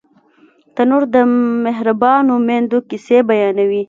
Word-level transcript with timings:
تنور 0.75 1.03
د 1.15 1.17
مهربانو 1.65 2.33
میندو 2.47 2.79
کیسې 2.89 3.17
بیانوي 3.27 3.79